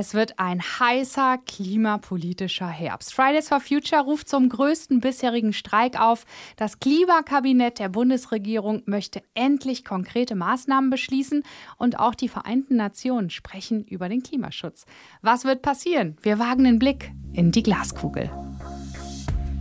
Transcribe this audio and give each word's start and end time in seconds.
Es 0.00 0.14
wird 0.14 0.38
ein 0.38 0.62
heißer 0.62 1.38
klimapolitischer 1.44 2.68
Herbst. 2.68 3.12
Fridays 3.12 3.48
for 3.48 3.58
Future 3.58 4.02
ruft 4.02 4.28
zum 4.28 4.48
größten 4.48 5.00
bisherigen 5.00 5.52
Streik 5.52 6.00
auf. 6.00 6.24
Das 6.54 6.78
Klimakabinett 6.78 7.80
der 7.80 7.88
Bundesregierung 7.88 8.84
möchte 8.86 9.22
endlich 9.34 9.84
konkrete 9.84 10.36
Maßnahmen 10.36 10.88
beschließen 10.88 11.42
und 11.78 11.98
auch 11.98 12.14
die 12.14 12.28
Vereinten 12.28 12.76
Nationen 12.76 13.28
sprechen 13.28 13.82
über 13.86 14.08
den 14.08 14.22
Klimaschutz. 14.22 14.86
Was 15.20 15.44
wird 15.44 15.62
passieren? 15.62 16.16
Wir 16.22 16.38
wagen 16.38 16.62
den 16.62 16.78
Blick 16.78 17.10
in 17.32 17.50
die 17.50 17.64
Glaskugel. 17.64 18.30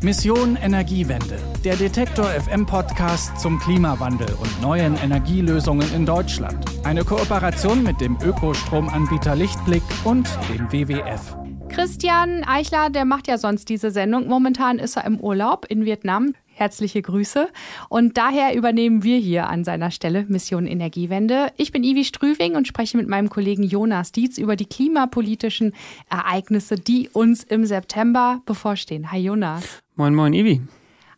Mission 0.03 0.57
Energiewende, 0.57 1.39
der 1.63 1.75
Detektor 1.75 2.25
FM 2.25 2.67
Podcast 2.67 3.39
zum 3.39 3.57
Klimawandel 3.57 4.31
und 4.39 4.61
neuen 4.61 4.95
Energielösungen 4.95 5.91
in 5.91 6.05
Deutschland. 6.05 6.63
Eine 6.83 7.03
Kooperation 7.03 7.81
mit 7.81 7.99
dem 7.99 8.15
Ökostromanbieter 8.21 9.35
Lichtblick 9.35 9.81
und 10.03 10.29
dem 10.53 10.71
WWF. 10.71 11.35
Christian 11.69 12.43
Eichler, 12.43 12.91
der 12.91 13.05
macht 13.05 13.27
ja 13.27 13.39
sonst 13.39 13.69
diese 13.69 13.89
Sendung. 13.89 14.27
Momentan 14.27 14.77
ist 14.77 14.97
er 14.97 15.05
im 15.05 15.19
Urlaub 15.19 15.65
in 15.67 15.83
Vietnam. 15.83 16.35
Herzliche 16.45 17.01
Grüße. 17.01 17.49
Und 17.89 18.17
daher 18.17 18.55
übernehmen 18.55 19.03
wir 19.03 19.17
hier 19.17 19.49
an 19.49 19.63
seiner 19.63 19.89
Stelle 19.89 20.25
Mission 20.27 20.67
Energiewende. 20.67 21.51
Ich 21.57 21.71
bin 21.71 21.83
Ivi 21.83 22.03
Strüving 22.03 22.55
und 22.55 22.67
spreche 22.67 22.97
mit 22.97 23.07
meinem 23.07 23.29
Kollegen 23.29 23.63
Jonas 23.63 24.11
Dietz 24.11 24.37
über 24.37 24.55
die 24.55 24.65
klimapolitischen 24.65 25.73
Ereignisse, 26.09 26.75
die 26.75 27.09
uns 27.09 27.43
im 27.43 27.65
September 27.65 28.41
bevorstehen. 28.45 29.11
Hi 29.11 29.19
Jonas. 29.19 29.83
Moin, 29.97 30.13
moin, 30.13 30.31
Ivi. 30.31 30.61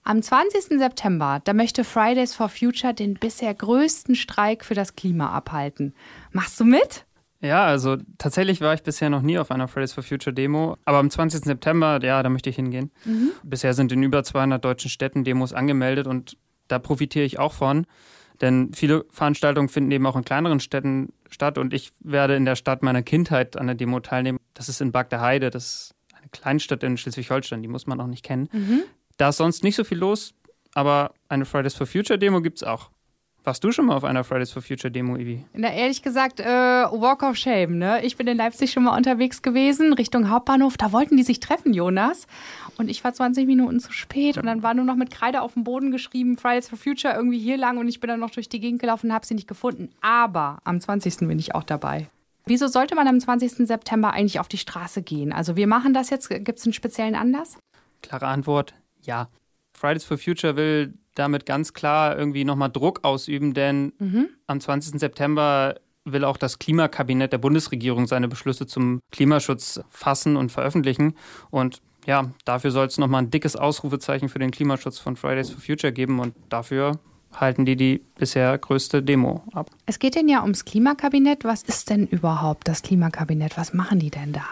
Am 0.05 0.21
20. 0.21 0.79
September, 0.79 1.41
da 1.43 1.51
möchte 1.51 1.83
Fridays 1.83 2.33
for 2.33 2.47
Future 2.47 2.93
den 2.93 3.15
bisher 3.15 3.53
größten 3.53 4.15
Streik 4.15 4.63
für 4.63 4.73
das 4.73 4.95
Klima 4.95 5.31
abhalten. 5.31 5.93
Machst 6.31 6.57
du 6.61 6.63
mit? 6.63 7.05
Ja, 7.41 7.65
also 7.65 7.97
tatsächlich 8.17 8.61
war 8.61 8.73
ich 8.73 8.81
bisher 8.81 9.09
noch 9.09 9.21
nie 9.21 9.37
auf 9.37 9.51
einer 9.51 9.67
Fridays 9.67 9.91
for 9.91 10.01
Future 10.01 10.33
Demo, 10.33 10.77
aber 10.85 10.99
am 10.99 11.09
20. 11.09 11.43
September, 11.43 11.99
ja, 12.01 12.23
da 12.23 12.29
möchte 12.29 12.49
ich 12.49 12.55
hingehen. 12.55 12.89
Mhm. 13.03 13.31
Bisher 13.43 13.73
sind 13.73 13.91
in 13.91 14.01
über 14.01 14.23
200 14.23 14.63
deutschen 14.63 14.89
Städten 14.89 15.25
Demos 15.25 15.51
angemeldet 15.51 16.07
und 16.07 16.37
da 16.69 16.79
profitiere 16.79 17.25
ich 17.25 17.37
auch 17.37 17.51
von, 17.51 17.85
denn 18.39 18.71
viele 18.73 19.05
Veranstaltungen 19.11 19.67
finden 19.67 19.91
eben 19.91 20.05
auch 20.05 20.15
in 20.15 20.23
kleineren 20.23 20.61
Städten 20.61 21.11
statt 21.29 21.57
und 21.57 21.73
ich 21.73 21.91
werde 21.99 22.37
in 22.37 22.45
der 22.45 22.55
Stadt 22.55 22.81
meiner 22.81 23.03
Kindheit 23.03 23.57
an 23.57 23.67
der 23.67 23.75
Demo 23.75 23.99
teilnehmen. 23.99 24.39
Das 24.53 24.69
ist 24.69 24.79
in 24.79 24.93
Bagde-Heide, 24.93 25.49
das 25.49 25.65
ist 25.65 25.91
eine 25.91 25.98
Kleinstadt 26.31 26.83
in 26.83 26.97
Schleswig-Holstein, 26.97 27.61
die 27.61 27.67
muss 27.67 27.87
man 27.87 27.99
auch 27.99 28.07
nicht 28.07 28.23
kennen. 28.23 28.49
Mhm. 28.51 28.81
Da 29.17 29.29
ist 29.29 29.37
sonst 29.37 29.63
nicht 29.63 29.75
so 29.75 29.83
viel 29.83 29.97
los, 29.97 30.33
aber 30.73 31.13
eine 31.27 31.45
Fridays 31.45 31.73
for 31.73 31.87
Future 31.87 32.17
Demo 32.17 32.41
gibt 32.41 32.57
es 32.57 32.63
auch. 32.63 32.89
Warst 33.43 33.63
du 33.63 33.71
schon 33.71 33.85
mal 33.85 33.95
auf 33.95 34.03
einer 34.03 34.23
Fridays 34.23 34.51
for 34.51 34.61
Future 34.61 34.91
Demo, 34.91 35.15
Ivi? 35.15 35.45
Na, 35.53 35.71
ehrlich 35.73 36.01
gesagt, 36.01 36.41
äh, 36.41 36.45
Walk 36.45 37.23
of 37.23 37.37
Shame, 37.37 37.77
ne? 37.77 38.03
Ich 38.03 38.17
bin 38.17 38.27
in 38.27 38.37
Leipzig 38.37 38.71
schon 38.71 38.83
mal 38.83 38.95
unterwegs 38.95 39.41
gewesen, 39.41 39.93
Richtung 39.93 40.29
Hauptbahnhof. 40.29 40.75
Da 40.75 40.91
wollten 40.91 41.15
die 41.15 41.23
sich 41.23 41.39
treffen, 41.39 41.73
Jonas. 41.73 42.27
Und 42.77 42.89
ich 42.89 43.03
war 43.03 43.13
20 43.13 43.47
Minuten 43.47 43.79
zu 43.79 43.93
spät 43.93 44.37
und 44.37 44.45
dann 44.45 44.61
war 44.61 44.73
nur 44.73 44.85
noch 44.85 44.95
mit 44.95 45.09
Kreide 45.09 45.41
auf 45.41 45.53
dem 45.53 45.63
Boden 45.63 45.89
geschrieben, 45.91 46.37
Fridays 46.37 46.67
for 46.67 46.77
Future 46.77 47.13
irgendwie 47.13 47.39
hier 47.39 47.57
lang 47.57 47.77
und 47.77 47.87
ich 47.87 47.99
bin 47.99 48.09
dann 48.09 48.19
noch 48.19 48.29
durch 48.29 48.49
die 48.49 48.59
Gegend 48.59 48.81
gelaufen 48.81 49.07
und 49.07 49.13
habe 49.13 49.25
sie 49.25 49.35
nicht 49.35 49.47
gefunden. 49.47 49.89
Aber 50.01 50.59
am 50.65 50.79
20. 50.79 51.27
bin 51.27 51.39
ich 51.39 51.55
auch 51.55 51.63
dabei. 51.63 52.09
Wieso 52.49 52.67
sollte 52.67 52.95
man 52.95 53.07
am 53.07 53.19
20. 53.19 53.67
September 53.67 54.11
eigentlich 54.11 54.39
auf 54.39 54.47
die 54.47 54.57
Straße 54.57 55.03
gehen? 55.03 55.31
Also 55.31 55.55
wir 55.55 55.67
machen 55.67 55.93
das 55.93 56.09
jetzt, 56.09 56.29
gibt 56.29 56.57
es 56.57 56.65
einen 56.65 56.73
speziellen 56.73 57.13
Anlass? 57.13 57.59
Klare 58.01 58.25
Antwort, 58.25 58.73
ja. 59.01 59.29
Fridays 59.77 60.03
for 60.03 60.17
Future 60.17 60.55
will 60.55 60.95
damit 61.13 61.45
ganz 61.45 61.73
klar 61.73 62.17
irgendwie 62.17 62.45
nochmal 62.45 62.71
Druck 62.71 63.01
ausüben, 63.03 63.53
denn 63.53 63.93
mhm. 63.99 64.29
am 64.47 64.59
20. 64.59 64.99
September 64.99 65.75
will 66.05 66.23
auch 66.23 66.37
das 66.37 66.57
Klimakabinett 66.57 67.31
der 67.31 67.37
Bundesregierung 67.37 68.07
seine 68.07 68.27
Beschlüsse 68.27 68.65
zum 68.65 68.99
Klimaschutz 69.11 69.81
fassen 69.89 70.35
und 70.35 70.51
veröffentlichen. 70.51 71.13
Und 71.51 71.83
ja, 72.07 72.31
dafür 72.45 72.71
soll 72.71 72.87
es 72.87 72.97
nochmal 72.97 73.21
ein 73.21 73.29
dickes 73.29 73.57
Ausrufezeichen 73.57 74.27
für 74.27 74.39
den 74.39 74.49
Klimaschutz 74.49 74.97
von 74.97 75.15
Fridays 75.15 75.51
for 75.51 75.61
Future 75.61 75.93
geben. 75.93 76.19
Und 76.19 76.33
dafür 76.49 76.99
halten 77.33 77.65
die 77.65 77.75
die 77.75 78.01
bisher 78.17 78.57
größte 78.57 79.03
Demo 79.03 79.43
ab. 79.53 79.69
Es 79.85 79.99
geht 79.99 80.15
denn 80.15 80.27
ja 80.27 80.41
ums 80.41 80.65
Klimakabinett. 80.65 81.43
Was 81.43 81.63
ist 81.63 81.89
denn 81.89 82.07
überhaupt 82.07 82.67
das 82.67 82.81
Klimakabinett? 82.81 83.57
Was 83.57 83.73
machen 83.73 83.99
die 83.99 84.09
denn 84.09 84.33
da? 84.33 84.45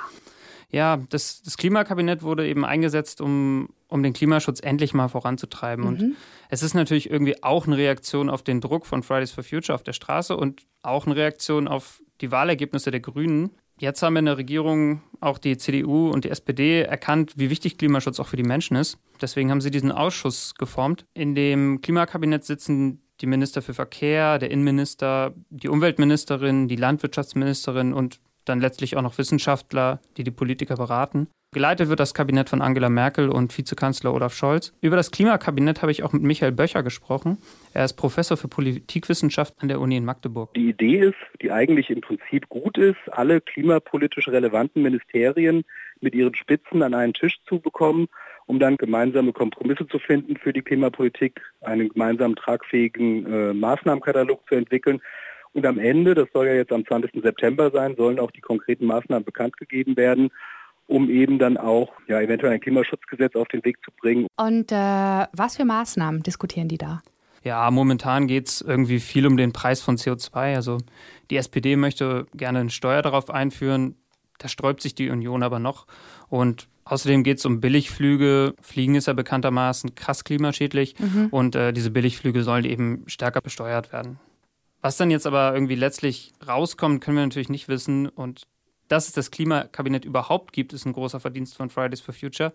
Ja, 0.70 0.98
das, 1.10 1.42
das 1.44 1.58
Klimakabinett 1.58 2.24
wurde 2.24 2.48
eben 2.48 2.66
eingesetzt, 2.66 3.22
um, 3.22 3.70
um 3.88 4.04
den 4.04 4.14
Klimaschutz 4.14 4.60
endlich 4.60 4.94
mal 4.94 5.08
voranzutreiben. 5.08 5.86
Mhm. 5.86 5.90
Und 5.90 6.16
es 6.50 6.62
ist 6.62 6.74
natürlich 6.74 7.10
irgendwie 7.10 7.42
auch 7.42 7.68
eine 7.68 7.78
Reaktion 7.78 8.30
auf 8.30 8.42
den 8.44 8.60
Druck 8.60 8.86
von 8.86 9.02
Fridays 9.02 9.32
for 9.32 9.44
Future 9.44 9.76
auf 9.76 9.84
der 9.84 9.94
Straße 9.94 10.36
und 10.36 10.66
auch 10.82 11.06
eine 11.06 11.16
Reaktion 11.16 11.68
auf 11.68 12.02
die 12.22 12.32
Wahlergebnisse 12.32 12.92
der 12.92 13.00
Grünen. 13.00 13.52
Jetzt 13.80 14.02
haben 14.02 14.14
wir 14.14 14.20
in 14.20 14.26
der 14.26 14.38
Regierung 14.38 15.02
auch 15.20 15.38
die 15.38 15.58
CDU 15.58 16.10
und 16.10 16.26
die 16.26 16.30
SPD 16.30 16.82
erkannt, 16.82 17.34
wie 17.36 17.50
wichtig 17.50 17.78
Klimaschutz 17.78 18.20
auch 18.20 18.28
für 18.28 18.38
die 18.38 18.44
Menschen 18.44 18.76
ist. 18.76 18.98
Deswegen 19.22 19.52
haben 19.52 19.62
sie 19.62 19.72
diesen 19.72 19.92
Ausschuss 19.92 20.56
geformt. 20.56 21.06
In 21.14 21.36
dem 21.36 21.82
Klimakabinett 21.82 22.44
sitzen 22.44 23.02
die 23.22 23.28
Minister 23.28 23.62
für 23.62 23.74
Verkehr, 23.74 24.40
der 24.40 24.52
Innenminister, 24.52 25.34
die 25.50 25.70
Umweltministerin, 25.70 26.68
die 26.68 26.76
Landwirtschaftsministerin 26.76 27.94
und 27.94 28.20
dann 28.46 28.62
letztlich 28.62 28.96
auch 28.96 29.02
noch 29.02 29.18
Wissenschaftler, 29.18 30.00
die 30.18 30.24
die 30.24 30.32
Politiker 30.32 30.76
beraten. 30.76 31.28
Geleitet 31.54 31.88
wird 31.88 32.02
das 32.02 32.14
Kabinett 32.14 32.50
von 32.50 32.62
Angela 32.62 32.90
Merkel 32.90 33.30
und 33.30 33.58
Vizekanzler 33.58 34.14
Olaf 34.14 34.34
Scholz. 34.34 34.74
Über 34.82 34.98
das 34.98 35.12
Klimakabinett 35.12 35.82
habe 35.82 35.94
ich 35.94 36.04
auch 36.04 36.12
mit 36.12 36.22
Michael 36.22 36.52
Böcher 36.52 36.84
gesprochen. 36.84 37.38
Er 37.74 37.86
ist 37.86 37.94
Professor 37.94 38.36
für 38.36 38.50
Politikwissenschaft 38.50 39.54
an 39.60 39.70
der 39.70 39.80
Uni 39.80 39.96
in 39.96 40.04
Magdeburg. 40.04 40.54
Die 40.56 40.70
Idee 40.70 40.98
ist, 40.98 41.16
die 41.42 41.50
eigentlich 41.50 41.90
im 41.90 42.02
Prinzip 42.02 42.50
gut 42.50 42.78
ist, 42.78 42.98
alle 43.14 43.40
klimapolitisch 43.40 44.28
relevanten 44.28 44.84
Ministerien 44.84 45.64
mit 46.02 46.14
ihren 46.16 46.36
Spitzen 46.36 46.84
an 46.84 46.94
einen 46.94 47.14
Tisch 47.14 47.38
zu 47.48 47.62
bekommen, 47.62 48.08
um 48.46 48.60
dann 48.60 48.76
gemeinsame 48.76 49.32
Kompromisse 49.32 49.88
zu 49.88 50.00
finden 50.00 50.36
für 50.36 50.52
die 50.52 50.62
Klimapolitik, 50.62 51.42
einen 51.62 51.88
gemeinsamen 51.88 52.36
tragfähigen 52.36 53.26
äh, 53.26 53.54
Maßnahmenkatalog 53.54 54.48
zu 54.50 54.56
entwickeln 54.56 55.02
und 55.54 55.66
am 55.66 55.80
Ende, 55.80 56.14
das 56.14 56.28
soll 56.34 56.46
ja 56.46 56.54
jetzt 56.54 56.72
am 56.72 56.86
20. 56.86 57.24
September 57.24 57.72
sein, 57.72 57.96
sollen 57.96 58.20
auch 58.20 58.30
die 58.30 58.42
konkreten 58.42 58.86
Maßnahmen 58.86 59.26
bekannt 59.26 59.58
gegeben 59.58 59.98
werden, 59.98 60.30
um 60.88 61.10
eben 61.10 61.38
dann 61.38 61.58
auch 61.58 61.92
ja, 62.08 62.20
eventuell 62.22 62.54
ein 62.54 62.60
Klimaschutzgesetz 62.60 63.36
auf 63.36 63.48
den 63.50 63.64
Weg 63.64 63.78
zu 63.84 63.92
bringen. 64.02 64.28
Und 64.38 64.72
äh, 64.72 64.76
was 64.76 65.58
für 65.58 65.66
Maßnahmen 65.66 66.24
diskutieren 66.24 66.68
die 66.68 66.78
da? 66.78 67.02
Ja, 67.44 67.70
momentan 67.72 68.28
geht 68.28 68.48
es 68.48 68.62
irgendwie 68.62 69.00
viel 69.00 69.26
um 69.28 69.38
den 69.38 69.54
Preis 69.54 69.82
von 69.82 69.98
CO2. 69.98 70.56
Also 70.56 70.80
die 71.30 71.38
SPD 71.38 71.76
möchte 71.76 72.26
gerne 72.34 72.60
eine 72.60 72.70
Steuer 72.70 73.02
darauf 73.02 73.30
einführen. 73.30 73.96
Da 74.38 74.48
sträubt 74.48 74.82
sich 74.82 74.96
die 74.96 75.10
Union 75.10 75.44
aber 75.44 75.60
noch. 75.60 75.88
Und 76.30 76.68
außerdem 76.86 77.24
geht 77.24 77.38
es 77.38 77.46
um 77.46 77.62
Billigflüge. 77.62 78.54
Fliegen 78.62 78.96
ist 78.96 79.08
ja 79.08 79.14
bekanntermaßen 79.14 79.96
krass 79.96 80.24
klimaschädlich. 80.24 80.96
Mhm. 81.00 81.28
Und 81.32 81.56
äh, 81.56 81.74
diese 81.74 81.92
Billigflüge 81.92 82.44
sollen 82.44 82.66
eben 82.66 83.04
stärker 83.08 83.42
besteuert 83.42 83.94
werden. 83.94 84.20
Was 84.82 84.98
dann 84.98 85.12
jetzt 85.12 85.26
aber 85.26 85.54
irgendwie 85.54 85.76
letztlich 85.76 86.34
rauskommt, 86.46 87.02
können 87.02 87.18
wir 87.18 87.24
natürlich 87.24 87.50
nicht 87.50 87.68
wissen. 87.68 88.08
Und 88.10 88.44
dass 88.88 89.08
es 89.08 89.14
das 89.14 89.32
Klimakabinett 89.32 90.06
überhaupt 90.06 90.54
gibt, 90.54 90.74
ist 90.74 90.86
ein 90.86 90.94
großer 90.94 91.20
Verdienst 91.20 91.56
von 91.56 91.70
Fridays 91.70 92.02
for 92.02 92.14
Future. 92.14 92.54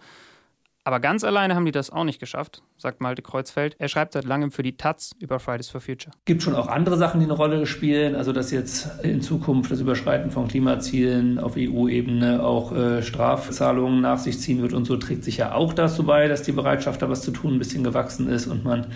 Aber 0.84 0.98
ganz 0.98 1.22
alleine 1.22 1.54
haben 1.54 1.65
die 1.65 1.70
das 1.70 1.91
auch 1.91 2.03
nicht 2.03 2.19
geschafft, 2.19 2.60
sagt 2.76 3.00
Malte 3.00 3.22
Kreuzfeld. 3.22 3.76
Er 3.78 3.87
schreibt 3.87 4.15
seit 4.15 4.25
langem 4.25 4.50
für 4.50 4.65
die 4.65 4.76
Taz 4.76 5.12
über 5.20 5.38
Fridays 5.38 5.69
for 5.69 5.81
Future. 5.81 6.12
Es 6.19 6.25
gibt 6.25 6.43
schon 6.43 6.56
auch 6.56 6.66
andere 6.66 6.97
Sachen, 6.97 7.20
die 7.20 7.26
eine 7.26 7.34
Rolle 7.34 7.66
spielen. 7.66 8.16
Also 8.16 8.32
dass 8.32 8.50
jetzt 8.50 9.04
in 9.04 9.20
Zukunft 9.20 9.70
das 9.70 9.81
Überschreiten 9.81 10.32
von 10.32 10.48
Klimazielen 10.48 11.38
auf 11.38 11.54
EU-Ebene 11.56 12.43
auch 12.43 12.72
äh, 12.72 13.03
Strafzahlungen 13.03 14.00
nach 14.00 14.19
sich 14.19 14.41
ziehen 14.41 14.60
wird 14.60 14.72
und 14.72 14.84
so 14.84 14.97
trägt 14.97 15.22
sich 15.22 15.37
ja 15.37 15.54
auch 15.54 15.72
dazu 15.72 16.03
bei, 16.03 16.26
dass 16.26 16.43
die 16.43 16.53
Bereitschaft, 16.53 17.00
da 17.00 17.09
was 17.09 17.22
zu 17.22 17.31
tun, 17.31 17.54
ein 17.54 17.59
bisschen 17.60 17.84
gewachsen 17.84 18.28
ist 18.28 18.49
und 18.49 18.64
man 18.64 18.88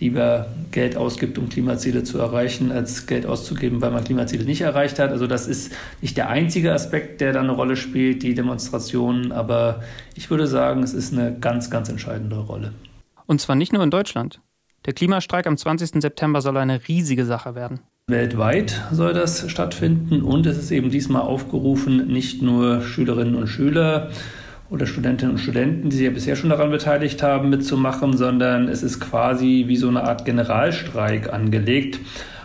lieber 0.00 0.46
Geld 0.70 0.96
ausgibt, 0.96 1.38
um 1.38 1.48
Klimaziele 1.48 2.04
zu 2.04 2.18
erreichen, 2.18 2.70
als 2.70 3.06
Geld 3.06 3.26
auszugeben, 3.26 3.80
weil 3.80 3.90
man 3.90 4.04
Klimaziele 4.04 4.44
nicht 4.44 4.60
erreicht 4.60 4.98
hat. 4.98 5.10
Also 5.10 5.26
das 5.26 5.48
ist 5.48 5.72
nicht 6.00 6.16
der 6.16 6.28
einzige 6.28 6.72
Aspekt, 6.72 7.20
der 7.20 7.32
da 7.32 7.40
eine 7.40 7.52
Rolle 7.52 7.76
spielt, 7.76 8.22
die 8.22 8.34
Demonstrationen, 8.34 9.32
aber 9.32 9.82
ich 10.14 10.30
würde 10.30 10.46
sagen, 10.46 10.82
es 10.82 10.94
ist 10.94 11.12
eine 11.12 11.36
ganz, 11.38 11.70
ganz 11.70 11.88
entscheidende 11.88 12.36
Rolle. 12.36 12.72
Und 13.26 13.40
zwar 13.40 13.56
nicht 13.56 13.72
nur 13.72 13.82
in 13.82 13.90
Deutschland. 13.90 14.40
Der 14.86 14.94
Klimastreik 14.94 15.46
am 15.46 15.56
20. 15.56 16.00
September 16.00 16.40
soll 16.40 16.56
eine 16.56 16.86
riesige 16.86 17.24
Sache 17.24 17.54
werden. 17.54 17.80
Weltweit 18.06 18.80
soll 18.90 19.12
das 19.12 19.50
stattfinden 19.50 20.22
und 20.22 20.46
es 20.46 20.56
ist 20.56 20.70
eben 20.70 20.90
diesmal 20.90 21.22
aufgerufen, 21.22 22.06
nicht 22.06 22.40
nur 22.40 22.80
Schülerinnen 22.80 23.34
und 23.34 23.48
Schüler, 23.48 24.10
oder 24.70 24.86
Studentinnen 24.86 25.34
und 25.34 25.40
Studenten, 25.40 25.90
die 25.90 25.96
sich 25.96 26.04
ja 26.04 26.10
bisher 26.10 26.36
schon 26.36 26.50
daran 26.50 26.70
beteiligt 26.70 27.22
haben, 27.22 27.50
mitzumachen, 27.50 28.16
sondern 28.16 28.68
es 28.68 28.82
ist 28.82 29.00
quasi 29.00 29.64
wie 29.66 29.76
so 29.76 29.88
eine 29.88 30.04
Art 30.04 30.24
Generalstreik 30.24 31.32
angelegt, 31.32 32.00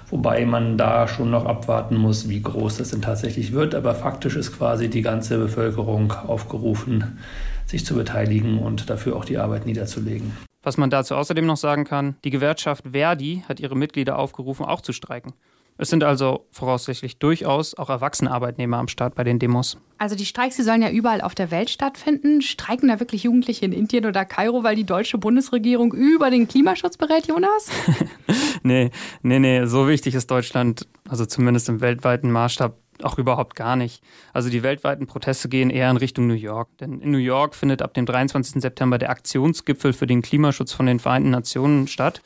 wobei 0.10 0.46
man 0.46 0.78
da 0.78 1.08
schon 1.08 1.32
noch 1.32 1.46
abwarten 1.46 1.98
muss, 1.98 2.30
wie 2.30 2.42
groß 2.42 2.78
das 2.78 2.92
denn 2.92 3.02
tatsächlich 3.02 3.52
wird. 3.52 3.76
Aber 3.76 3.94
faktisch 3.94 4.36
ist 4.36 4.58
quasi 4.58 4.90
die 4.90 5.02
ganze 5.02 5.38
Bevölkerung 5.38 6.14
aufgerufen, 6.14 7.20
sich 7.66 7.86
zu 7.86 7.96
beteiligen 7.96 8.60
und 8.60 8.90
dafür 8.90 9.16
auch 9.16 9.26
die 9.26 9.38
Arbeit 9.38 9.66
niederzulegen. 9.66 10.32
Was 10.62 10.78
man 10.78 10.90
dazu 10.90 11.16
außerdem 11.16 11.46
noch 11.46 11.58
sagen 11.58 11.84
kann, 11.84 12.16
die 12.24 12.30
Gewerkschaft 12.30 12.86
Verdi 12.94 13.44
hat 13.50 13.60
ihre 13.60 13.76
Mitglieder 13.76 14.18
aufgerufen, 14.18 14.66
auch 14.66 14.80
zu 14.80 14.94
streiken. 14.94 15.34
Es 15.78 15.90
sind 15.90 16.04
also 16.04 16.46
voraussichtlich 16.52 17.18
durchaus 17.18 17.74
auch 17.76 17.90
erwachsene 17.90 18.32
Arbeitnehmer 18.32 18.78
am 18.78 18.88
Start 18.88 19.16
bei 19.16 19.24
den 19.24 19.40
Demos. 19.40 19.78
Also 19.98 20.16
die 20.16 20.26
Streiks, 20.26 20.56
die 20.56 20.62
sollen 20.62 20.82
ja 20.82 20.92
überall 20.92 21.22
auf 21.22 21.34
der 21.34 21.50
Welt 21.50 21.70
stattfinden. 21.70 22.42
Streiken 22.42 22.90
da 22.90 23.00
wirklich 23.00 23.24
Jugendliche 23.24 23.66
in 23.66 23.72
Indien 23.72 24.06
oder 24.06 24.26
Kairo, 24.26 24.64
weil 24.64 24.76
die 24.76 24.86
deutsche 24.86 25.18
Bundesregierung 25.18 25.94
über 25.94 26.30
den 26.30 26.48
Klimaschutz 26.48 26.98
berät, 26.98 27.28
Jonas? 27.28 27.70
nee, 28.64 28.92
nee, 29.22 29.40
nee, 29.40 29.66
so 29.66 29.88
wichtig 29.88 30.14
ist 30.16 30.30
Deutschland, 30.30 30.88
also 31.08 31.26
zumindest 31.26 31.70
im 31.70 31.82
weltweiten 31.82 32.32
Maßstab, 32.32 32.78
auch 33.02 33.18
überhaupt 33.18 33.56
gar 33.56 33.76
nicht. 33.76 34.04
Also 34.34 34.50
die 34.50 34.62
weltweiten 34.62 35.08
Proteste 35.08 35.50
gehen 35.50 35.70
eher 35.70 35.90
in 35.90 35.98
Richtung 35.98 36.28
New 36.28 36.34
York. 36.34 36.70
Denn 36.78 37.02
in 37.02 37.12
New 37.12 37.18
York 37.18 37.56
findet 37.56 37.82
ab 37.82 37.94
dem 37.94 38.06
23. 38.06 38.62
September 38.62 38.98
der 38.98 39.10
Aktionsgipfel 39.10 39.94
für 39.94 40.08
den 40.08 40.22
Klimaschutz 40.22 40.72
von 40.72 40.86
den 40.86 41.00
Vereinten 41.00 41.32
Nationen 41.32 41.88
statt. 41.88 42.22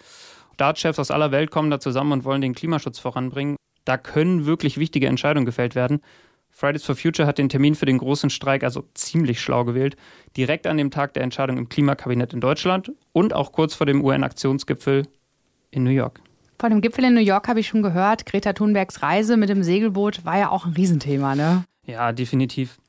Staatschefs 0.57 0.98
aus 0.98 1.12
aller 1.12 1.31
Welt 1.31 1.51
kommen 1.51 1.69
da 1.69 1.80
zusammen 1.80 2.13
und 2.13 2.25
wollen 2.25 2.42
den 2.42 2.56
Klimaschutz 2.56 2.98
voranbringen. 2.98 3.57
Da 3.86 3.95
können 3.95 4.48
wirklich 4.48 4.80
wichtige 4.80 5.06
Entscheidungen 5.06 5.45
gefällt 5.45 5.75
werden. 5.75 6.01
Fridays 6.50 6.83
for 6.83 6.95
Future 6.95 7.27
hat 7.27 7.38
den 7.38 7.48
Termin 7.48 7.75
für 7.75 7.86
den 7.86 8.00
großen 8.00 8.31
Streik 8.31 8.63
also 8.63 8.83
ziemlich 8.95 9.39
schlau 9.39 9.65
gewählt. 9.65 9.98
Direkt 10.36 10.65
an 10.65 10.77
dem 10.77 10.89
Tag 10.89 11.13
der 11.13 11.21
Entscheidung 11.21 11.59
im 11.59 11.69
Klimakabinett 11.69 12.33
in 12.33 12.42
Deutschland 12.42 12.92
und 13.13 13.33
auch 13.33 13.51
kurz 13.51 13.75
vor 13.75 13.86
dem 13.86 14.04
UN-Aktionsgipfel 14.04 15.04
in 15.69 15.83
New 15.83 15.92
York. 15.92 16.21
Vor 16.57 16.69
dem 16.71 16.81
Gipfel 16.81 17.03
in 17.03 17.13
New 17.13 17.21
York 17.21 17.48
habe 17.48 17.60
ich 17.60 17.68
schon 17.68 17.83
gehört, 17.83 18.25
Greta 18.25 18.53
Thunbergs 18.53 19.03
Reise 19.03 19.38
mit 19.38 19.50
dem 19.50 19.62
Segelboot 19.62 20.25
war 20.25 20.39
ja 20.39 20.50
auch 20.50 20.65
ein 20.65 20.74
Riesenthema, 20.74 21.36
ne? 21.36 21.65
Ja, 21.86 22.12
definitiv. 22.13 22.80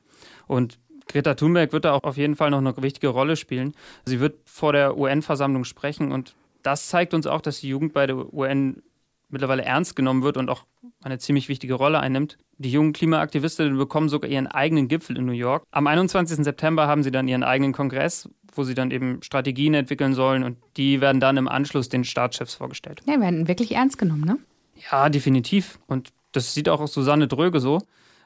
Und 0.47 0.79
Greta 1.06 1.35
Thunberg 1.35 1.75
wird 1.75 1.85
da 1.85 1.93
auch 1.93 2.05
auf 2.05 2.17
jeden 2.17 2.35
Fall 2.35 2.50
noch 2.50 2.59
eine 2.61 2.75
wichtige 2.79 3.09
Rolle 3.09 3.37
spielen. 3.37 3.75
Sie 4.06 4.21
wird 4.21 4.38
vor 4.47 4.73
der 4.73 4.97
UN-Versammlung 4.97 5.64
sprechen 5.64 6.12
und 6.12 6.35
das 6.63 6.89
zeigt 6.89 7.15
uns 7.15 7.27
auch, 7.27 7.41
dass 7.41 7.61
die 7.61 7.69
Jugend 7.69 7.93
bei 7.93 8.07
der 8.07 8.33
UN 8.33 8.83
mittlerweile 9.31 9.65
ernst 9.65 9.95
genommen 9.95 10.23
wird 10.23 10.37
und 10.37 10.49
auch 10.49 10.65
eine 11.03 11.19
ziemlich 11.19 11.49
wichtige 11.49 11.75
Rolle 11.75 12.01
einnimmt. 12.01 12.39
Die 12.57 12.71
jungen 12.71 12.93
Klimaaktivistinnen 12.93 13.77
bekommen 13.77 14.09
sogar 14.09 14.31
ihren 14.31 14.47
eigenen 14.47 14.89
Gipfel 14.89 15.17
in 15.17 15.27
New 15.27 15.33
York. 15.33 15.65
Am 15.71 15.87
21. 15.87 16.45
September 16.45 16.87
haben 16.87 17.03
sie 17.03 17.11
dann 17.11 17.29
ihren 17.29 17.43
eigenen 17.43 17.73
Kongress, 17.73 18.29
wo 18.55 18.65
sie 18.65 18.75
dann 18.75 18.91
eben 18.91 19.23
Strategien 19.23 19.75
entwickeln 19.75 20.15
sollen 20.15 20.43
und 20.45 20.57
die 20.77 21.01
werden 21.01 21.21
dann 21.21 21.37
im 21.37 21.47
Anschluss 21.47 21.89
den 21.89 22.05
Staatschefs 22.05 22.55
vorgestellt. 22.55 23.03
Ja, 23.07 23.21
werden 23.21 23.49
wirklich 23.49 23.75
ernst 23.75 23.99
genommen, 23.99 24.25
ne? 24.25 24.39
Ja, 24.91 25.09
definitiv. 25.09 25.79
Und 25.87 26.11
das 26.33 26.55
sieht 26.55 26.69
auch 26.69 26.87
Susanne 26.87 27.29
Dröge 27.29 27.61
so. 27.61 27.81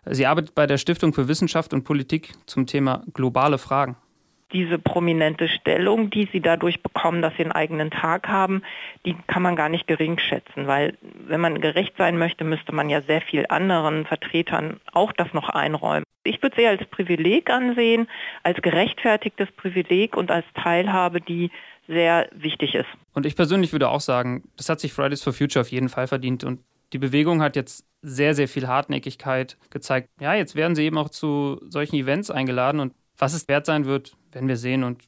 Sie 0.06 0.26
arbeitet 0.26 0.54
bei 0.54 0.66
der 0.66 0.78
Stiftung 0.78 1.12
für 1.12 1.28
Wissenschaft 1.28 1.72
und 1.72 1.84
Politik 1.84 2.32
zum 2.46 2.66
Thema 2.66 3.04
globale 3.12 3.58
Fragen 3.58 3.96
diese 4.52 4.78
prominente 4.78 5.48
Stellung, 5.48 6.10
die 6.10 6.28
sie 6.32 6.40
dadurch 6.40 6.82
bekommen, 6.82 7.22
dass 7.22 7.34
sie 7.36 7.42
einen 7.42 7.52
eigenen 7.52 7.90
Tag 7.90 8.28
haben, 8.28 8.62
die 9.06 9.16
kann 9.26 9.42
man 9.42 9.56
gar 9.56 9.68
nicht 9.68 9.86
gering 9.86 10.18
schätzen, 10.18 10.66
weil 10.66 10.96
wenn 11.26 11.40
man 11.40 11.60
gerecht 11.60 11.94
sein 11.98 12.18
möchte, 12.18 12.44
müsste 12.44 12.72
man 12.72 12.90
ja 12.90 13.02
sehr 13.02 13.20
viel 13.20 13.46
anderen 13.48 14.06
Vertretern 14.06 14.80
auch 14.92 15.12
das 15.12 15.32
noch 15.32 15.48
einräumen. 15.48 16.04
Ich 16.24 16.42
würde 16.42 16.56
sie 16.56 16.66
als 16.66 16.84
Privileg 16.86 17.50
ansehen, 17.50 18.08
als 18.42 18.60
gerechtfertigtes 18.62 19.50
Privileg 19.52 20.16
und 20.16 20.30
als 20.30 20.46
Teilhabe, 20.54 21.20
die 21.20 21.50
sehr 21.88 22.28
wichtig 22.32 22.74
ist. 22.74 22.88
Und 23.12 23.26
ich 23.26 23.34
persönlich 23.34 23.72
würde 23.72 23.88
auch 23.88 24.00
sagen, 24.00 24.44
das 24.56 24.68
hat 24.68 24.80
sich 24.80 24.92
Fridays 24.92 25.22
for 25.22 25.32
Future 25.32 25.60
auf 25.60 25.70
jeden 25.70 25.88
Fall 25.88 26.06
verdient 26.06 26.44
und 26.44 26.60
die 26.92 26.98
Bewegung 26.98 27.42
hat 27.42 27.56
jetzt 27.56 27.86
sehr, 28.02 28.34
sehr 28.34 28.48
viel 28.48 28.68
Hartnäckigkeit 28.68 29.56
gezeigt. 29.70 30.10
Ja, 30.20 30.34
jetzt 30.34 30.54
werden 30.54 30.74
sie 30.74 30.84
eben 30.84 30.98
auch 30.98 31.08
zu 31.08 31.58
solchen 31.68 31.96
Events 31.96 32.30
eingeladen 32.30 32.80
und 32.80 32.92
was 33.18 33.34
es 33.34 33.48
wert 33.48 33.66
sein 33.66 33.84
wird, 33.84 34.16
werden 34.32 34.48
wir 34.48 34.56
sehen. 34.56 34.84
Und 34.84 35.02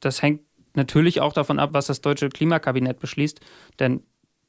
das 0.00 0.22
hängt 0.22 0.42
natürlich 0.74 1.20
auch 1.20 1.32
davon 1.32 1.58
ab, 1.58 1.70
was 1.72 1.86
das 1.86 2.00
deutsche 2.00 2.28
Klimakabinett 2.28 3.00
beschließt. 3.00 3.40
Denn 3.78 4.02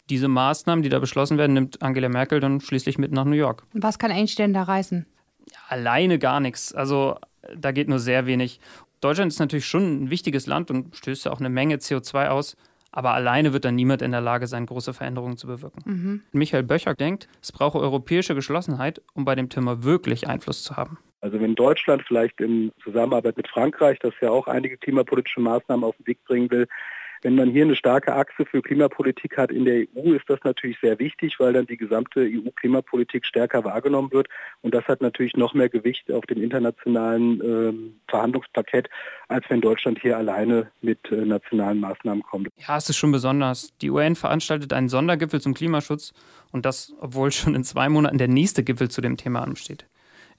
diese 0.09 0.27
Maßnahmen, 0.27 0.83
die 0.83 0.89
da 0.89 1.00
beschlossen 1.00 1.38
werden, 1.38 1.53
nimmt 1.53 1.81
Angela 1.81 2.09
Merkel 2.09 2.39
dann 2.39 2.61
schließlich 2.61 2.97
mit 2.97 3.11
nach 3.11 3.25
New 3.25 3.35
York. 3.35 3.65
Was 3.73 4.00
kann 4.00 4.11
Einstein 4.11 4.53
da 4.53 4.63
reißen? 4.63 5.06
Alleine 5.67 6.19
gar 6.19 6.39
nichts. 6.39 6.73
Also 6.73 7.17
da 7.56 7.71
geht 7.71 7.89
nur 7.89 8.00
sehr 8.00 8.25
wenig. 8.25 8.59
Deutschland 9.01 9.31
ist 9.31 9.39
natürlich 9.39 9.65
schon 9.65 10.03
ein 10.03 10.09
wichtiges 10.09 10.45
Land 10.47 10.71
und 10.71 10.95
stößt 10.95 11.25
ja 11.25 11.31
auch 11.31 11.39
eine 11.39 11.50
Menge 11.50 11.75
CO2 11.75 12.27
aus. 12.27 12.56
Aber 12.91 13.13
alleine 13.13 13.53
wird 13.53 13.65
dann 13.65 13.75
niemand 13.75 14.01
in 14.01 14.11
der 14.11 14.21
Lage 14.21 14.47
sein, 14.47 14.65
große 14.65 14.94
Veränderungen 14.94 15.38
zu 15.38 15.45
bewirken. 15.45 15.81
Mhm. 15.85 16.21
Michael 16.31 16.63
Böcher 16.63 16.95
denkt, 16.95 17.27
es 17.41 17.51
brauche 17.51 17.79
europäische 17.79 18.33
Geschlossenheit, 18.33 19.01
um 19.13 19.25
bei 19.25 19.35
dem 19.35 19.50
Thema 19.50 19.83
wirklich 19.83 20.27
Einfluss 20.27 20.63
zu 20.63 20.75
haben. 20.75 20.97
Also 21.21 21.39
wenn 21.39 21.56
Deutschland 21.56 22.04
vielleicht 22.07 22.39
in 22.39 22.71
Zusammenarbeit 22.83 23.38
mit 23.38 23.48
Frankreich, 23.48 24.00
das 24.00 24.13
ja 24.21 24.30
auch 24.30 24.48
einige 24.48 24.77
klimapolitische 24.77 25.42
Maßnahmen 25.42 25.83
auf 25.83 25.95
den 25.98 26.07
Weg 26.07 26.24
bringen 26.25 26.50
will, 26.50 26.68
wenn 27.21 27.36
man 27.36 27.51
hier 27.51 27.63
eine 27.63 27.75
starke 27.75 28.13
Achse 28.16 28.45
für 28.45 28.62
Klimapolitik 28.62 29.38
hat 29.38 29.51
in 29.51 29.66
der 29.66 29.86
EU, 29.95 30.13
ist 30.13 30.30
das 30.30 30.39
natürlich 30.44 30.77
sehr 30.81 31.00
wichtig, 31.00 31.36
weil 31.39 31.54
dann 31.54 31.66
die 31.66 31.75
gesamte 31.75 32.21
EU-Klimapolitik 32.21 33.25
stärker 33.25 33.63
wahrgenommen 33.63 34.12
wird. 34.12 34.27
Und 34.62 34.74
das 34.74 34.86
hat 34.86 35.01
natürlich 35.01 35.36
noch 35.36 35.54
mehr 35.54 35.69
Gewicht 35.69 36.10
auf 36.12 36.25
dem 36.25 36.42
internationalen 36.42 37.42
ähm, 37.44 38.00
Verhandlungsparkett, 38.07 38.89
als 39.27 39.45
wenn 39.50 39.60
Deutschland 39.60 40.00
hier 40.01 40.18
alleine 40.18 40.71
mit 40.81 41.12
äh, 41.12 41.16
nationalen 41.16 41.81
Maßnahmen 41.81 42.24
kommt. 42.24 42.48
Ja, 42.56 42.77
es 42.77 42.89
ist 42.89 42.98
schon 42.98 43.12
besonders. 43.12 43.74
Die 43.81 43.89
UN 43.89 44.16
veranstaltet 44.16 44.71
einen 44.71 44.89
Sondergipfel 44.89 45.42
zum 45.42 45.54
Klimaschutz 45.54 46.13
und 46.51 46.66
das, 46.66 46.94
obwohl 47.01 47.31
schon 47.31 47.54
in 47.54 47.66
zwei 47.66 47.89
Monaten 47.89 48.18
der 48.18 48.30
nächste 48.30 48.63
Gipfel 48.63 48.89
zu 48.89 49.01
dem 49.01 49.18
Thema 49.18 49.42
ansteht. 49.42 49.86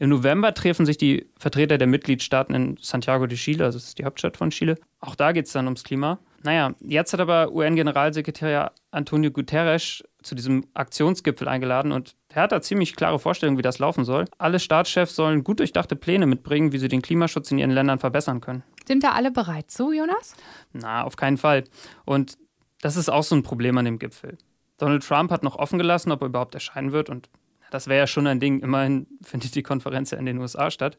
Im 0.01 0.09
November 0.09 0.55
treffen 0.55 0.87
sich 0.87 0.97
die 0.97 1.27
Vertreter 1.39 1.77
der 1.77 1.87
Mitgliedstaaten 1.87 2.55
in 2.55 2.79
Santiago 2.81 3.27
de 3.27 3.37
Chile, 3.37 3.67
also 3.67 3.77
das 3.79 3.89
ist 3.89 3.99
die 3.99 4.07
Hauptstadt 4.07 4.39
von 4.39 4.49
Chile. 4.49 4.77
Auch 4.99 5.15
da 5.15 5.33
geht 5.33 5.45
es 5.45 5.53
dann 5.53 5.67
ums 5.67 5.85
Klima. 5.85 6.19
Naja, 6.43 6.73
jetzt 6.81 7.13
hat 7.13 7.21
aber 7.21 7.53
UN-Generalsekretär 7.53 8.73
Antonio 8.93 9.31
Guterres 9.31 10.03
zu 10.23 10.35
diesem 10.35 10.65
Aktionsgipfel 10.73 11.49
eingeladen 11.49 11.93
und 11.93 12.17
er 12.31 12.45
hat 12.45 12.53
da 12.53 12.63
ziemlich 12.63 12.97
klare 12.97 13.19
Vorstellungen, 13.19 13.59
wie 13.59 13.63
das 13.63 13.79
laufen 13.79 14.07
soll. 14.07 14.25
Alle 14.39 14.59
Staatschefs 14.59 15.15
sollen 15.15 15.45
gut 15.45 15.59
durchdachte 15.59 15.97
Pläne 15.97 16.25
mitbringen, 16.25 16.73
wie 16.73 16.79
sie 16.79 16.89
den 16.89 17.03
Klimaschutz 17.03 17.51
in 17.51 17.59
ihren 17.59 17.71
Ländern 17.71 17.99
verbessern 17.99 18.41
können. 18.41 18.63
Sind 18.87 19.05
da 19.05 19.13
alle 19.13 19.31
bereit 19.31 19.71
zu, 19.71 19.93
Jonas? 19.93 20.35
Na, 20.73 21.05
auf 21.05 21.17
keinen 21.17 21.37
Fall. 21.37 21.65
Und 22.07 22.39
das 22.81 22.97
ist 22.97 23.11
auch 23.11 23.23
so 23.23 23.35
ein 23.35 23.43
Problem 23.43 23.77
an 23.77 23.85
dem 23.85 23.99
Gipfel. 23.99 24.39
Donald 24.79 25.07
Trump 25.07 25.31
hat 25.31 25.43
noch 25.43 25.57
offen 25.57 25.79
gelassen, 25.79 26.11
ob 26.11 26.23
er 26.23 26.29
überhaupt 26.29 26.55
erscheinen 26.55 26.93
wird 26.93 27.11
und 27.11 27.29
das 27.71 27.87
wäre 27.87 28.01
ja 28.01 28.07
schon 28.07 28.27
ein 28.27 28.41
Ding. 28.41 28.61
Immerhin 28.61 29.07
findet 29.23 29.55
die 29.55 29.63
Konferenz 29.63 30.11
ja 30.11 30.19
in 30.19 30.27
den 30.27 30.39
USA 30.39 30.71
statt. 30.71 30.97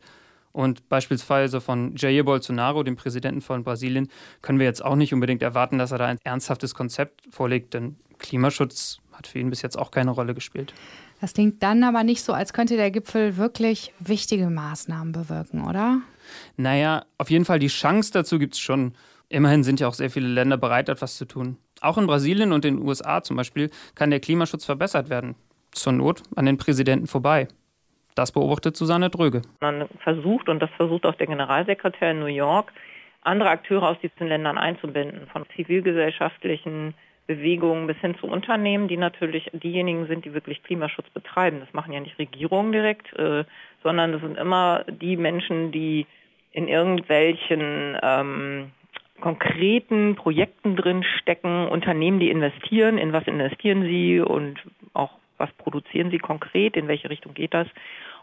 Und 0.52 0.90
beispielsweise 0.90 1.62
von 1.62 1.96
Jair 1.96 2.24
Bolsonaro, 2.24 2.84
dem 2.84 2.96
Präsidenten 2.96 3.42
von 3.42 3.64
Brasilien, 3.64 4.10
können 4.42 4.60
wir 4.60 4.66
jetzt 4.66 4.84
auch 4.84 4.96
nicht 4.96 5.14
unbedingt 5.14 5.42
erwarten, 5.42 5.78
dass 5.78 5.92
er 5.92 5.98
da 5.98 6.08
ein 6.08 6.18
ernsthaftes 6.24 6.76
Konzept 6.76 7.22
vorlegt, 7.30 7.74
denn 7.74 7.96
Klimaschutz 8.20 9.00
hat 9.14 9.28
für 9.28 9.40
ihn 9.40 9.50
bis 9.50 9.62
jetzt 9.62 9.78
auch 9.78 9.92
keine 9.92 10.12
Rolle 10.12 10.34
gespielt. 10.34 10.74
Das 11.22 11.34
klingt 11.34 11.62
dann 11.64 11.84
aber 11.84 12.04
nicht 12.04 12.24
so, 12.24 12.34
als 12.34 12.52
könnte 12.52 12.76
der 12.76 12.92
Gipfel 12.92 13.38
wirklich 13.38 13.94
wichtige 14.00 14.50
Maßnahmen 14.50 15.14
bewirken, 15.14 15.66
oder? 15.68 16.02
Naja, 16.58 17.06
auf 17.18 17.30
jeden 17.30 17.46
Fall 17.46 17.60
die 17.60 17.68
Chance 17.68 18.12
dazu 18.12 18.40
gibt 18.40 18.56
es 18.56 18.60
schon. 18.60 18.94
Immerhin 19.30 19.64
sind 19.64 19.80
ja 19.80 19.88
auch 19.88 19.94
sehr 19.94 20.10
viele 20.10 20.28
Länder 20.28 20.58
bereit, 20.58 20.90
etwas 20.90 21.16
zu 21.16 21.26
tun. 21.26 21.58
Auch 21.80 21.98
in 21.98 22.08
Brasilien 22.08 22.52
und 22.52 22.66
den 22.66 22.80
USA 22.80 23.24
zum 23.24 23.38
Beispiel 23.38 23.70
kann 23.96 24.10
der 24.10 24.20
Klimaschutz 24.20 24.66
verbessert 24.66 25.10
werden 25.10 25.36
zur 25.72 25.94
Not 25.94 26.24
an 26.36 26.46
den 26.46 26.58
Präsidenten 26.58 27.08
vorbei. 27.08 27.48
Das 28.16 28.32
beobachtet 28.32 28.76
Susanne 28.76 29.10
Dröge. 29.10 29.42
Man 29.62 29.88
versucht, 30.04 30.50
und 30.50 30.60
das 30.60 30.70
versucht 30.72 31.06
auch 31.06 31.16
der 31.16 31.28
Generalsekretär 31.28 32.12
in 32.12 32.20
New 32.20 32.26
York, 32.26 32.72
andere 33.22 33.50
Akteure 33.50 33.90
aus 33.90 33.98
diesen 34.02 34.28
Ländern 34.28 34.58
einzubinden, 34.58 35.28
von 35.32 35.46
zivilgesellschaftlichen 35.56 36.94
Bewegungen 37.28 37.88
bis 37.88 37.98
hin 37.98 38.16
zu 38.20 38.28
Unternehmen, 38.28 38.88
die 38.88 38.98
natürlich 38.98 39.50
diejenigen 39.54 40.08
sind, 40.08 40.26
die 40.26 40.34
wirklich 40.34 40.64
Klimaschutz 40.64 41.10
betreiben. 41.14 41.60
Das 41.60 41.74
machen 41.74 41.94
ja 41.94 42.00
nicht 42.00 42.20
Regierungen 42.20 42.72
direkt, 42.72 43.14
äh, 43.18 43.46
sondern 43.84 44.12
das 44.12 44.22
sind 44.22 44.38
immer 44.38 44.84
die 44.90 45.18
Menschen, 45.18 45.72
die 45.72 46.08
in 46.52 46.68
irgendwelchen 46.68 47.98
ähm, 48.02 48.72
konkreten 49.22 50.16
Projekten 50.16 50.76
drin 50.76 51.04
stecken, 51.04 51.68
Unternehmen, 51.68 52.20
die 52.20 52.32
investieren, 52.32 52.98
in 52.98 53.14
was 53.14 53.26
investieren 53.28 53.84
sie 53.84 54.20
und 54.20 54.60
was 55.42 55.52
produzieren 55.58 56.12
sie 56.12 56.20
konkret, 56.20 56.78
in 56.78 56.88
welche 56.88 57.10
Richtung 57.10 57.34
geht 57.34 57.54
das. 57.54 57.68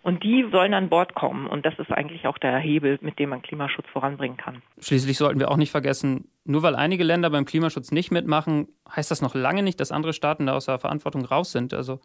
Und 0.03 0.23
die 0.23 0.47
sollen 0.53 0.75
an 0.75 0.89
Bord 0.89 1.15
kommen. 1.15 1.49
Und 1.49 1.67
das 1.67 1.77
ist 1.79 1.91
eigentlich 1.91 2.27
auch 2.27 2.39
der 2.39 2.57
Hebel, 2.59 2.99
mit 3.03 3.19
dem 3.19 3.31
man 3.31 3.43
Klimaschutz 3.43 3.87
voranbringen 3.93 4.37
kann. 4.37 4.63
Schließlich 4.81 5.19
sollten 5.19 5.41
wir 5.41 5.51
auch 5.51 5.57
nicht 5.57 5.73
vergessen, 5.73 6.29
nur 6.45 6.63
weil 6.63 6.77
einige 6.77 7.03
Länder 7.03 7.31
beim 7.31 7.45
Klimaschutz 7.45 7.91
nicht 7.91 8.13
mitmachen, 8.13 8.69
heißt 8.95 9.11
das 9.11 9.21
noch 9.21 9.35
lange 9.35 9.65
nicht, 9.65 9.81
dass 9.81 9.91
andere 9.91 10.13
Staaten 10.13 10.47
da 10.47 10.55
aus 10.55 10.67
der 10.67 10.79
Verantwortung 10.79 11.25
raus 11.25 11.51
sind. 11.51 11.75
Also 11.75 12.01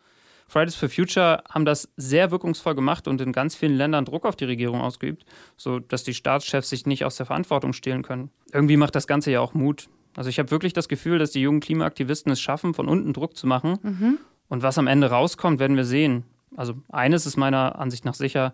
Fridays 0.48 0.75
for 0.75 0.89
Future 0.89 1.43
haben 1.50 1.65
das 1.65 1.93
sehr 1.96 2.32
wirkungsvoll 2.32 2.75
gemacht 2.75 3.08
und 3.08 3.22
in 3.22 3.32
ganz 3.32 3.55
vielen 3.55 3.77
Ländern 3.77 4.05
Druck 4.05 4.25
auf 4.25 4.36
die 4.36 4.46
Regierung 4.46 4.82
ausgeübt, 4.82 5.24
sodass 5.55 6.03
die 6.03 6.13
Staatschefs 6.13 6.70
sich 6.70 6.86
nicht 6.86 7.05
aus 7.05 7.15
der 7.15 7.27
Verantwortung 7.27 7.74
stehlen 7.74 8.01
können. 8.01 8.32
Irgendwie 8.51 8.77
macht 8.77 8.96
das 8.96 9.08
Ganze 9.08 9.32
ja 9.32 9.39
auch 9.39 9.53
Mut. 9.53 9.88
Also 10.15 10.29
ich 10.29 10.39
habe 10.39 10.51
wirklich 10.51 10.74
das 10.74 10.88
Gefühl, 10.88 11.17
dass 11.17 11.32
die 11.32 11.41
jungen 11.41 11.60
Klimaaktivisten 11.60 12.32
es 12.32 12.41
schaffen, 12.41 12.74
von 12.74 12.88
unten 12.88 13.13
Druck 13.13 13.36
zu 13.36 13.48
machen. 13.48 13.77
Mhm. 13.82 14.20
Und 14.53 14.62
was 14.62 14.77
am 14.77 14.86
Ende 14.86 15.10
rauskommt, 15.10 15.57
werden 15.57 15.77
wir 15.77 15.83
sehen. 15.83 16.25
Also 16.55 16.75
eines 16.89 17.25
ist 17.25 17.38
meiner 17.38 17.79
Ansicht 17.79 18.05
nach 18.05 18.13
sicher, 18.13 18.53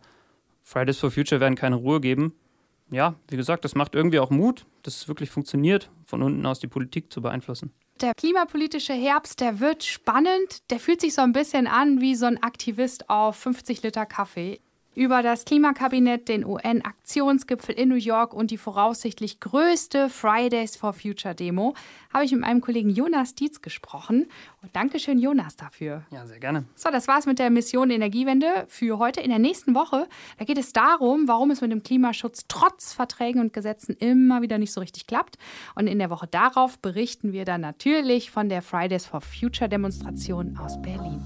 Fridays 0.63 0.97
for 0.97 1.11
Future 1.11 1.41
werden 1.41 1.55
keine 1.55 1.75
Ruhe 1.75 1.99
geben. 1.99 2.33
Ja, 2.89 3.15
wie 3.27 3.35
gesagt, 3.35 3.65
das 3.65 3.75
macht 3.75 3.95
irgendwie 3.95 4.19
auch 4.19 4.29
Mut, 4.29 4.65
dass 4.83 4.95
es 4.95 5.09
wirklich 5.09 5.29
funktioniert, 5.29 5.91
von 6.05 6.23
unten 6.23 6.45
aus 6.45 6.61
die 6.61 6.67
Politik 6.67 7.11
zu 7.11 7.21
beeinflussen. 7.21 7.73
Der 7.99 8.13
klimapolitische 8.13 8.93
Herbst, 8.93 9.41
der 9.41 9.59
wird 9.59 9.83
spannend. 9.83 10.71
Der 10.71 10.79
fühlt 10.79 11.01
sich 11.01 11.13
so 11.13 11.21
ein 11.21 11.33
bisschen 11.33 11.67
an 11.67 11.99
wie 11.99 12.15
so 12.15 12.27
ein 12.27 12.41
Aktivist 12.41 13.09
auf 13.09 13.35
50 13.35 13.83
Liter 13.83 14.05
Kaffee 14.05 14.61
über 14.99 15.23
das 15.23 15.45
Klimakabinett, 15.45 16.27
den 16.27 16.45
UN-Aktionsgipfel 16.45 17.73
in 17.73 17.87
New 17.87 17.95
York 17.95 18.33
und 18.33 18.51
die 18.51 18.57
voraussichtlich 18.57 19.39
größte 19.39 20.09
Fridays 20.09 20.75
for 20.75 20.91
Future 20.91 21.33
Demo 21.33 21.73
habe 22.13 22.25
ich 22.25 22.33
mit 22.33 22.41
meinem 22.41 22.59
Kollegen 22.59 22.89
Jonas 22.89 23.33
Dietz 23.33 23.61
gesprochen. 23.61 24.27
Und 24.61 24.75
Dankeschön, 24.75 25.17
Jonas, 25.17 25.55
dafür. 25.55 26.03
Ja, 26.11 26.25
sehr 26.25 26.41
gerne. 26.41 26.65
So, 26.75 26.89
das 26.91 27.07
war's 27.07 27.25
mit 27.25 27.39
der 27.39 27.49
Mission 27.49 27.91
Energiewende 27.91 28.65
für 28.67 28.99
heute. 28.99 29.21
In 29.21 29.29
der 29.29 29.39
nächsten 29.39 29.73
Woche, 29.73 30.05
da 30.37 30.43
geht 30.43 30.57
es 30.57 30.73
darum, 30.73 31.29
warum 31.29 31.51
es 31.51 31.61
mit 31.61 31.71
dem 31.71 31.81
Klimaschutz 31.81 32.43
trotz 32.49 32.91
Verträgen 32.91 33.39
und 33.39 33.53
Gesetzen 33.53 33.95
immer 33.99 34.41
wieder 34.41 34.57
nicht 34.57 34.73
so 34.73 34.81
richtig 34.81 35.07
klappt. 35.07 35.37
Und 35.75 35.87
in 35.87 35.97
der 35.97 36.09
Woche 36.09 36.27
darauf 36.27 36.77
berichten 36.77 37.31
wir 37.31 37.45
dann 37.45 37.61
natürlich 37.61 38.31
von 38.31 38.49
der 38.49 38.61
Fridays 38.61 39.05
for 39.05 39.21
Future 39.21 39.69
Demonstration 39.69 40.57
aus 40.57 40.81
Berlin. 40.81 41.25